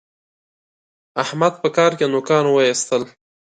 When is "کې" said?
1.97-2.05